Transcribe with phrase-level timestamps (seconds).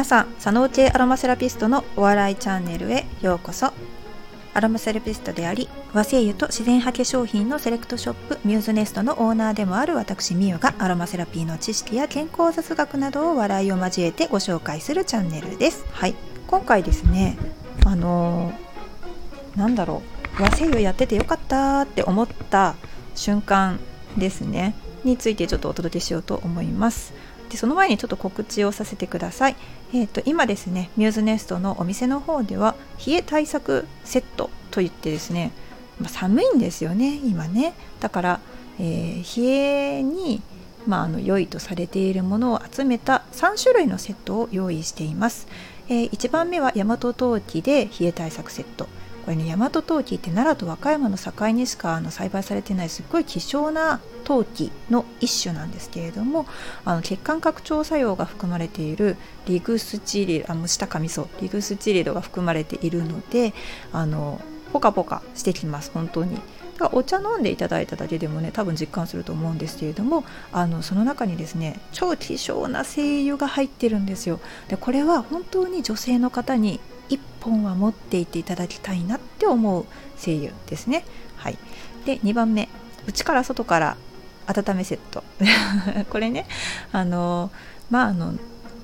[0.00, 3.70] 皆さん佐野内アロマセラピストのお笑いチャンネルへようこそ。
[4.54, 15.84] アロマセラピストであり和製油と自然派化粧品のセレクトショップミューズネストのオーナーでもある私ミユがアロマセラピーの知識や健康雑学などを笑いを交えてご紹介するチャンネルです。
[15.92, 16.14] はい。
[16.46, 17.36] 今回ですね
[17.84, 20.00] あのー、なんだろ
[20.38, 20.42] う。
[20.42, 22.74] 和製油やっててよかったって思った
[23.14, 23.78] 瞬間
[24.16, 24.74] ですね。
[25.04, 27.12] についてちょっとお届けしようと思います。
[27.50, 29.56] でその前にちょっと告知をさせてください。
[29.92, 35.50] えーと、今ですねミューズネストのお店の方では冷え対策セットといってですね、
[36.00, 37.74] ま、寒いんですよね今ね。
[37.98, 38.40] だから、
[38.78, 40.40] えー、冷えに、
[40.86, 45.48] まあ、あの良いとされているものを集めた3種類のセットを用意しています、
[45.88, 48.88] えー、1番目は大和陶器で冷え対策セット。
[49.30, 56.46] これね大和陶器って奈良と和歌山の境にしかあの栽培されてないすっごい希少な陶器の一種なんですけれども
[56.84, 63.54] あの血管拡張作用が含まれているリグスチリあ蒸したかみそリグスチリドが含まれているので
[63.92, 64.40] あの
[64.72, 66.34] ポカポカしてきます本当に。
[66.80, 76.80] だからお茶飲んでいただいただけでもね多分実感すると思うんですけれどもあのその中にですね超希少な精油が入ってるんですよでこれは本当に女性の方に
[77.40, 81.04] 本は持っていていただきたいなって思う精油ですね。
[81.36, 81.58] はい、
[82.04, 82.68] で2番目。
[83.06, 83.96] 内から外から
[84.46, 85.24] 温めセット。
[86.10, 86.46] これね
[86.92, 87.50] あの
[87.90, 88.34] まああの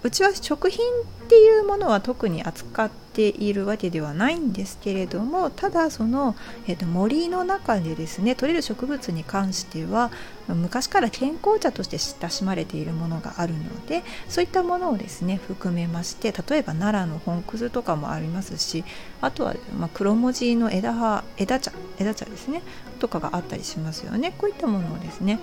[0.07, 0.85] うちは食品
[1.27, 6.37] っていうものは特に扱っているわけではないんですけれどもただその、
[6.69, 10.13] えーと、森の中でですね取れる植物に関しては
[10.47, 18.85] 昔から健康茶として親しまれているものがあるのでそういったものをですね含めまして例えば奈良の本葛とかもありますし
[19.21, 22.63] あとは、まあ、黒文字の枝葉枝茶枝茶ですね
[23.01, 24.35] とかがあったりしますよね。
[24.39, 25.41] こういったものをですね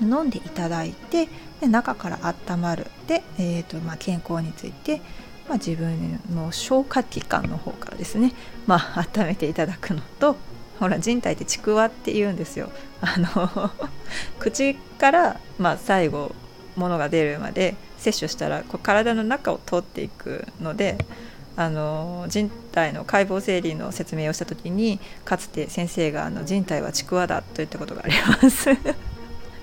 [0.00, 1.28] 飲んでいただいて
[1.60, 2.86] で中から温まる。
[3.06, 5.00] で、えーとまあ、健康について、
[5.48, 8.32] まあ、自分の消化器官の方からですね、
[8.66, 10.36] まあ、 温めていただくのと
[10.78, 12.70] ほら人体ってちくわって言うんですよ。
[13.00, 13.70] あの
[14.38, 16.34] 口から、まあ、最後
[16.76, 20.96] ものが出るまで摂取したらこう体の中を通っていくので
[21.56, 28.68] あの人体の解剖生理の説明をした時にかつて先生があの人体はちくわだと言ったことがあります。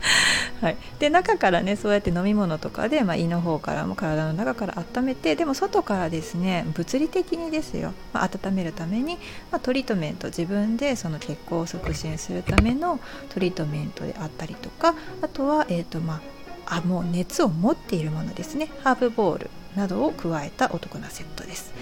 [0.62, 9.16] はい、で中からねそうやって飲み物とかで、まあ、胃の方からも体の中から温めてでも外からですね物理的にですよ、まあ、温めるために、
[9.52, 13.00] まあ、トリートメント自分でその血行を促進するための
[13.30, 16.22] トリートメントであったりとかあとは、えーとま
[16.68, 18.70] あ、あもう熱を持っているものですね。
[18.84, 21.74] ハーブボールなどを加えたお得なセットです。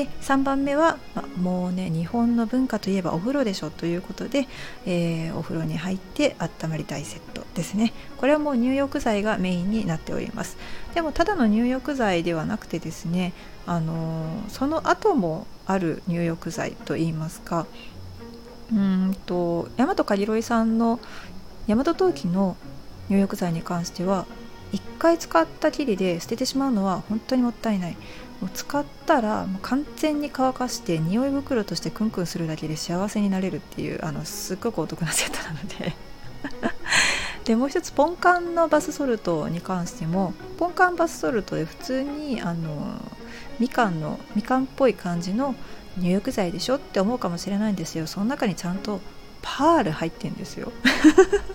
[0.00, 4.48] で3番目は、まもうね日本の文化といえばお風呂でしょということで、
[4.86, 7.92] えー、お風呂に入って温まりたいセットですね。
[8.16, 10.56] これはもう入浴剤がメインになっております。
[10.94, 13.34] でもただの入浴剤ではなくてですね
[13.66, 17.66] あのー、その後もある入浴剤といいますか
[18.72, 20.98] うんと大和かりろいさんの
[21.68, 22.56] 大和陶器の
[23.10, 24.24] 入浴剤に関しては
[24.72, 27.96] 1回使ったきりで捨ててしまうのは本当にもったいない。
[28.48, 35.94] 使ったらもう完全に乾かして匂い袋としてクンクンするだけで幸せになれるっていうあのすっごくお得なセットなので。
[37.44, 43.00] でもう一つポンカンのバスソルトに関してもポンカンバスソルトで普通にあの
[43.58, 45.54] みかんのみかんっぽい感じの
[45.98, 48.06] 入浴剤でしょって思うかもしれないんですよ。
[48.06, 49.00] その中にちゃんと
[49.42, 50.72] パール入ってんですよ。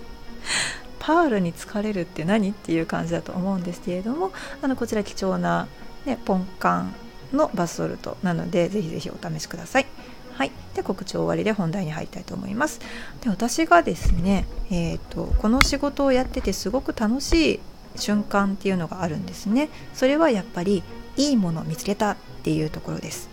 [0.98, 5.68] パールに疲れるって何っていう感じだと思うんですけれどもあのこちら貴重な
[6.06, 6.94] でポンカン
[7.32, 9.86] のバスソルトなのでぜひぜひお試しください。
[10.32, 12.80] はい、で告知終わりで本題に入りたいと思います。
[13.22, 17.60] で私がですね、えーと、この仕事をやっててすごく楽しい
[17.96, 19.68] 瞬間っていうのがあるんですね。
[19.94, 20.82] それはやっぱり
[21.16, 23.30] いいものを見つけたっていうところです。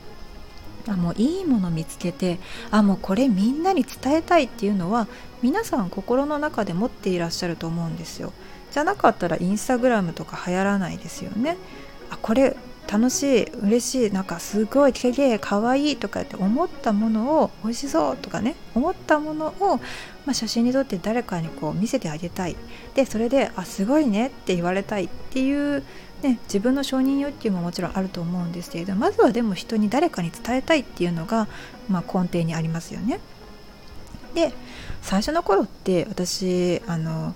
[0.87, 2.39] あもういいもの見つけて
[2.71, 5.07] あもうこれみんなに伝えたいっていうのは
[5.41, 8.33] 皆さん心の中で持っていらっしゃると思うんですよ。
[8.71, 11.57] じゃなかったらインスタグラムとか流行らないですよね。
[12.13, 12.55] あこれ
[12.87, 19.77] 楽しい嬉しいなんかすごい綺麗かわいいとかって思ったものを美味しそうとかね思ったものを、
[20.25, 22.55] まあ、写真に撮って誰かにこう見せてあげたい
[22.93, 25.83] でそれであすごいねって言われたいっていう、
[26.21, 31.47] ね、自分の承認欲求ももちろんあると思うんですけれどまずはでも人に誰かに伝えたいっていうのが、
[31.89, 33.19] まあ、根底にありますよね。
[34.35, 34.51] で
[35.01, 37.35] 最初の頃って私あの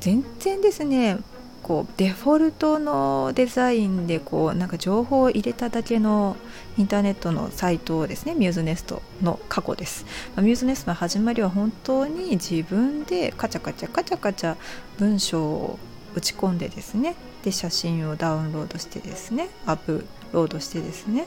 [0.00, 1.18] 全然ですね
[1.68, 6.38] こうデフォルトのデザインでこうなんか情報を入れただけの
[6.78, 14.56] インターネットのサイトをですねミューズネストの過去です、まあ、ミューズネストの始まりは本当に自分でカチャカチャカチャカチャ
[14.96, 15.78] 文章を
[16.14, 21.26] 打ち込んでですねで写真をダウンロードしてですねアップロードしてですね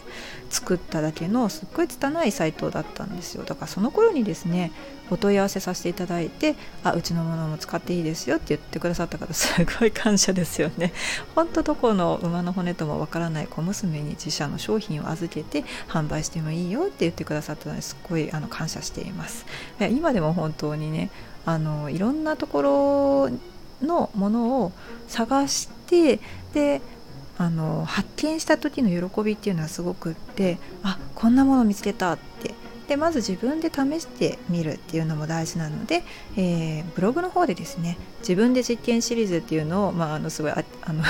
[0.50, 3.44] 作っただけのすっごい拙いサイトだったんですよ。
[3.44, 4.72] だからその頃にですね
[5.10, 10.94] お問い合わせさせていただいてあうちのものも使っていいですよって言ってくださった方すごい感謝ですよね。
[11.36, 19.46] ほんとどこの馬の骨ともわからない小娘に自社の商品を預けて販売してもいいよって言ってくださったのですっごいあの感謝しています。
[19.80, 21.10] 今でも本当にね
[21.46, 23.30] あのいろんなところ
[23.82, 24.72] のものを
[25.08, 26.20] 探して
[26.54, 26.82] で
[27.38, 32.54] あの発見した時の喜びっていうのはすごくってあこんなもの見つけたって。
[32.88, 36.04] でまず自分で試してみるっていうのも大事なので、
[36.36, 40.58] えー、ブログの方でですね自分で実験シリーズっていうのを、まあ、あのすごいあ
[40.92, 41.02] の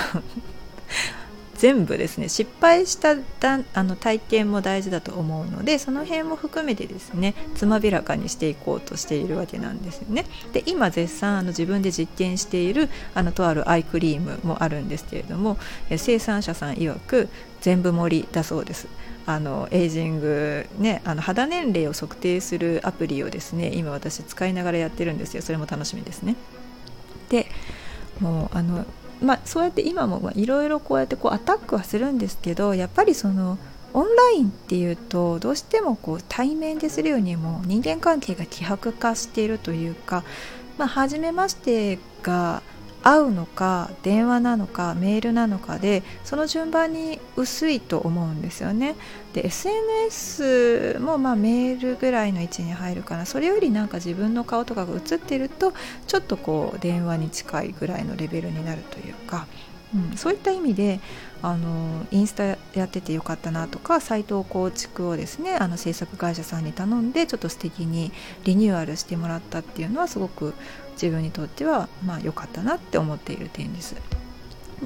[1.61, 10.25] 全部ですね失敗しただあの体験も大事だと思うのでその辺も含めてですねつまびらかにしていこうとしているわけなんですよね。
[10.53, 15.59] で今絶賛あの自分で実験しているあのとあるアイクリームもあるんですけれども
[15.95, 17.29] 生産者さん曰く
[17.61, 18.87] 全部盛りだそうです。
[19.27, 26.35] あのエイジング、ね、あの肌年齢を測定するアプリをですね今私使いながらやってるんですよそれも楽しみですね。
[27.29, 27.45] で
[28.19, 28.83] もうあの
[29.21, 33.57] まあ、そうやって今もいろいろこうやってこうアタックはするんですけどやっぱりその
[33.93, 40.23] オンラインっていうとどうしてもこう対面でするようにも人間関係が希薄化しているというか、
[40.77, 42.63] まあ、初めましてが
[43.03, 48.95] 会うのか電話なのかメールなのかでその順番に薄いと思うんですよね。
[49.33, 55.73] で SNS もまあメールぐらいの位置に入るかなそれよりなんか自分の顔とかが映ってると
[56.05, 59.47] ちょっとこう電話に近いぐらいのレベルになるというか、
[59.95, 60.99] うん、そういった意味で
[61.41, 68.11] あのインスタやっててよかったなとかサイト構築をですねあの制作会社さんに頼んでちょっと素敵に
[68.43, 70.53] リニューアルしてもらったっていうのはすごく
[70.93, 73.95] 自分にとってはまあ良かったなって思っている点です。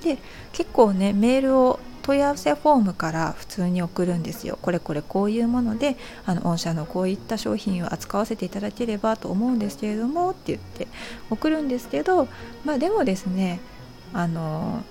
[0.01, 0.17] で
[0.51, 4.59] 結構ねメールを問い合わせフォームから普通に送るんですよ。
[4.61, 10.87] これこれこういうものであの御社のこういった商品を扱わせていただければと思うんですけれどもって言って
[11.29, 12.27] 送るんですけど
[12.63, 13.59] まあでもですね
[14.13, 14.83] あの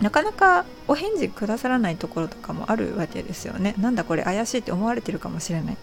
[0.00, 3.74] なかなかお返事くださらないところとかもあるわけですよね。
[3.78, 5.76] なんだこれ怪しいって思われてるかもしれない。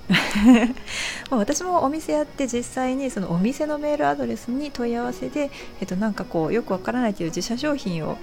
[1.32, 5.50] 私もお店やって実際にそのお店のメールアドレスに問い合わせで、
[5.80, 8.18] えっと、なんかこうよくわからないけど自社商品を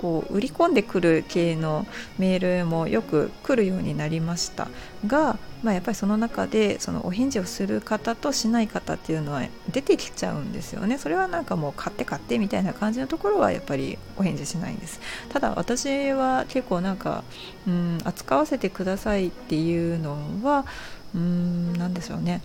[0.00, 1.86] こう売り込んでくる系の
[2.18, 4.68] メールもよく来るようになりました
[5.06, 10.98] が、まあ、やっぱりその中でそのお返事をする方としない方っていうのは出てきちゃうんですよね。
[10.98, 15.00] それはなんかもう買って買ってみたいな感じのところはやっぱりお返事しないんです。
[15.30, 17.24] ただ私は結構なんか
[17.66, 20.64] うん扱わせてくださいっていうのは
[21.14, 22.40] うん何でしょうね。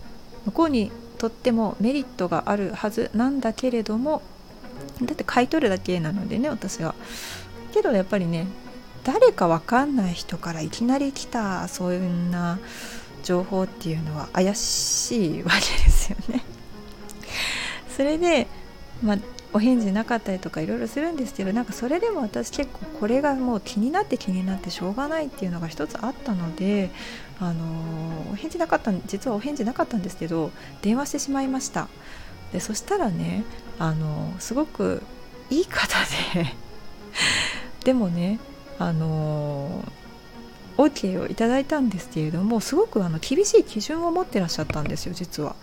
[0.45, 4.21] 向こうにとってもメリットがあるはずなんだけれども
[5.01, 6.95] だって買い取るだけなのでね私は
[7.73, 8.47] けどやっぱりね
[9.03, 12.59] 誰か分かんない人からいきなり来たそういうな
[13.23, 16.43] 情報っていうのは怪しいわけですよね。
[17.95, 18.47] それで、
[19.01, 19.17] まあ、
[19.53, 26.89] お返事なかったりとかいろいろするんですけどなんかそれでも私結構これがもう気になって気になってしょうがないっていうのが一つあったので、
[27.39, 31.87] あのー、お返事なかった実はお返事なかったんですけど電話してしまいました
[32.51, 33.43] でそしたらね、
[33.79, 35.01] あの、すごく
[35.49, 35.87] いい方
[36.33, 36.55] で
[37.85, 38.39] でもね
[38.79, 39.83] あの
[40.77, 45.55] OK をいただいたんですけれどもすごくあの厳しい基準を持ってらっしゃったんですよ実は。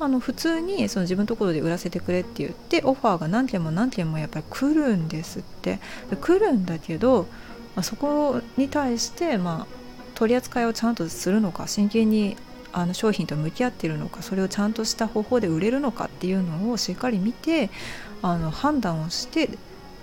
[0.00, 7.26] あの普通にその自分のところで売らせてくれって言ってオファーが何件も何件もやっぱり来るんですってで来るんだけど、
[7.74, 9.74] まあ、そこに対して、まあ、
[10.14, 12.36] 取り扱いをちゃんとするのか真剣に
[12.72, 17.70] あの商品と向き合っているのかそれをちゃんとした方法で売れるのかっていうのをしっかり見て
[18.22, 19.50] あの判断をして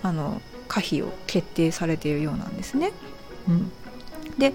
[0.02, 2.92] あの可否を決定されているようなんですね。
[3.48, 3.72] うん、
[4.38, 4.50] で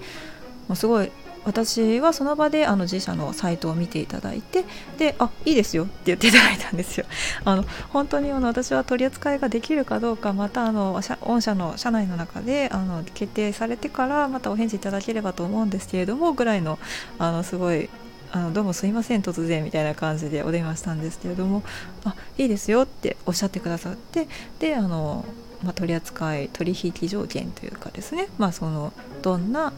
[0.68, 1.10] もうすごい
[1.44, 4.64] 私はその場であの自社のサイトを見ていただいて
[4.98, 7.06] であいいですよって言っていただいたんですよ。
[7.44, 16.78] あの本当にあの私は取り扱いができるかどうかまたあの御社の社内の中であの決定されてからまたお返事いただければと思うんですけれどもぐらいの
[17.18, 17.88] あのすごい
[18.34, 21.62] あのどうもすいません突然みたいな感じでお電話したんですけれども
[22.04, 24.26] あいいですよっておっしゃってくださって
[24.58, 25.24] であの
[25.62, 29.72] まあ、取扱い取引条件というかですね、まあ、そのどんな、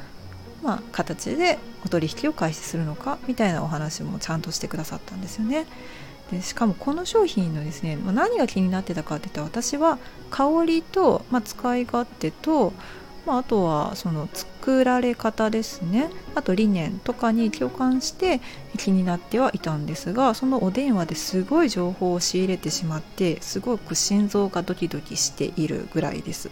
[0.62, 5.66] まあ、形でお取引を開始するのかみたいなお話もちゃんとしてくださったんですよね。
[6.30, 9.98] でしかもこの商品のですね、ま、何が気になってたかって言ったら私は
[10.30, 12.72] 香りと、まあ、使い勝手と
[13.26, 18.40] まあ、あとはその作られ方ですねあと理念とかに共感して
[18.76, 26.48] 気になってはいたんですがそのお電話ですごい情報を仕入れてしまってすごく心臓がドキドキしているぐらいです。
[26.48, 26.50] っ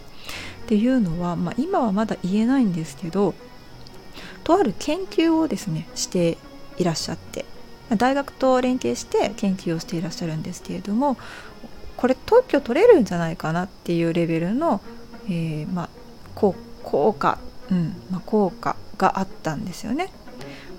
[0.65, 3.33] ていうのは、まあ、今はまだ言えないんですけど
[4.43, 6.37] とある研究をですねして
[6.77, 7.45] いらっしゃって
[7.97, 11.17] 大学と連携して研究をしていらっしゃるんですけれども
[11.97, 14.81] これ特許取れるんじゃないかなっていうレベルの、
[15.27, 15.89] えー、まあ、
[16.35, 16.55] 効
[17.13, 17.37] 果、
[17.71, 20.11] うんまあ、効果があったんですよね。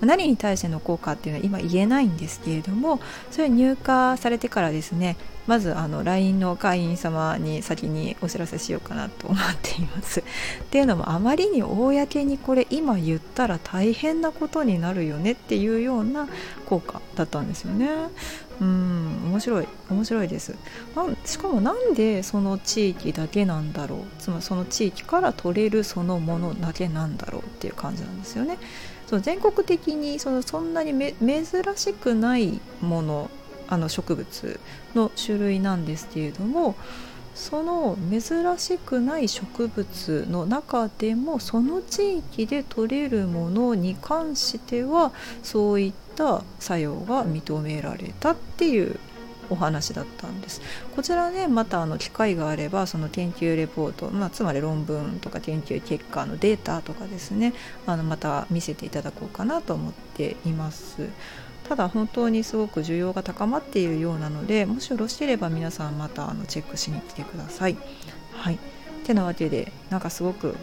[0.01, 2.99] 何に対しての効果っていうのは今言えないんですけれども
[3.31, 5.15] それ入荷されてからですね
[5.47, 10.21] まずあの LINE の会員様に先にお知らせしようかなと思っています。
[10.21, 10.23] っ
[10.69, 16.27] ていうのもあまりに公にこれ今言ったら大変なことになるよねっていうような
[16.65, 17.89] 効果だったんですよね。
[18.61, 20.55] うん面白い面白いです
[21.25, 28.57] しかもなんでその地域だけなんだろうつまりその地域から取れるそのものだけなんだろうっていう感じなんですよね。
[29.07, 33.29] その全国的にそのそんなに珍しくないもの
[33.67, 34.59] あの植物
[34.93, 36.75] の種類なんですけれども
[37.35, 45.11] その珍しくない植物の中でもその地域で取れるものに関しては
[45.43, 48.97] そういった作用が認められたっていう
[49.49, 50.61] お話だったんです。
[50.95, 57.53] こちらねまたあの機会があればその研究レポート、まあ、つまり論文とか研究結果のデータとかですね
[57.85, 61.09] あのまた見せていただこうかなと思っています。
[61.67, 67.77] ただ本当にすごく需要が高まっているようなのでもしよろしければ皆さんまたあのチェックしに来てください。
[68.33, 68.59] はい、
[69.05, 70.55] てなわけでなんかすごく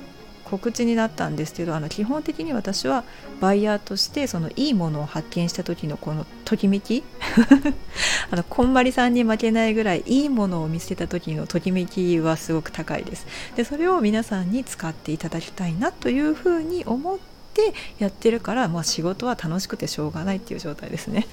[0.44, 3.04] 告知になったんですけどあの基本的に私は
[3.40, 7.02] バイヤーとしてそのいいものを発見した時のこのときめき。
[8.30, 13.26] あのこんまりさんに負けないぐらいいいものを見つけた時のときめきはすごく高いです。
[13.56, 17.18] でそれを皆さんに使っていただきたいなというふうに思っ
[17.54, 21.26] てやってるから、まあ、仕事は楽しくてしょうがないっていう状態ですね。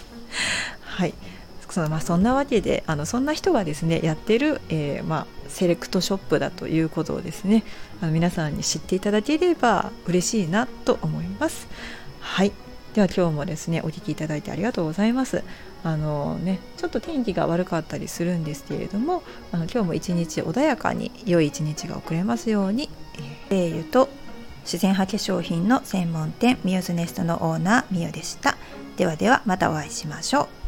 [0.82, 1.14] はい。
[1.72, 7.64] そのまあ、そんなわけであのそんな人がですねやってる、えー、まあ、セレクトショップだということをですね
[8.02, 11.66] あの皆さんに知っていただければ嬉しいなと思います。
[12.20, 12.52] はい。
[12.92, 15.42] では今日もですねお聴きいただいてありがとうございます。
[15.82, 22.90] あのねちょっと天気が悪かったりするんですけれどもあの今日も一日穏やかに良い一日が送れますように、
[23.50, 24.08] えー、と
[24.64, 28.56] 自然派化粧品の専門店ミューズネストのオーナーミュでした。
[28.96, 30.61] ではではまたお会いしましょう。